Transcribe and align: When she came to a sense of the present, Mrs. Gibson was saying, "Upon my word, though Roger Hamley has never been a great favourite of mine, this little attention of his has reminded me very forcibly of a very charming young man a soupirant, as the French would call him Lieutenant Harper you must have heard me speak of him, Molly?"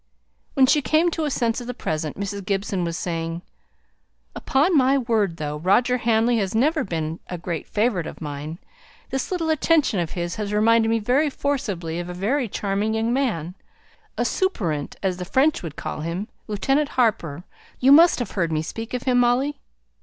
When 0.55 0.65
she 0.65 0.81
came 0.81 1.11
to 1.11 1.25
a 1.25 1.29
sense 1.29 1.61
of 1.61 1.67
the 1.67 1.75
present, 1.75 2.19
Mrs. 2.19 2.43
Gibson 2.43 2.83
was 2.83 2.97
saying, 2.97 3.43
"Upon 4.35 4.75
my 4.75 4.97
word, 4.97 5.37
though 5.37 5.57
Roger 5.59 5.99
Hamley 5.99 6.37
has 6.39 6.55
never 6.55 6.83
been 6.83 7.19
a 7.27 7.37
great 7.37 7.67
favourite 7.67 8.07
of 8.07 8.19
mine, 8.19 8.57
this 9.11 9.31
little 9.31 9.51
attention 9.51 9.99
of 9.99 10.13
his 10.13 10.37
has 10.37 10.53
reminded 10.53 10.89
me 10.89 10.97
very 10.97 11.29
forcibly 11.29 11.99
of 11.99 12.09
a 12.09 12.15
very 12.15 12.47
charming 12.49 12.95
young 12.95 13.13
man 13.13 13.53
a 14.17 14.23
soupirant, 14.25 14.95
as 15.03 15.17
the 15.17 15.23
French 15.23 15.61
would 15.61 15.75
call 15.75 16.01
him 16.01 16.27
Lieutenant 16.47 16.89
Harper 16.97 17.43
you 17.79 17.91
must 17.91 18.17
have 18.17 18.31
heard 18.31 18.51
me 18.51 18.63
speak 18.63 18.95
of 18.95 19.03
him, 19.03 19.19
Molly?" 19.19 19.59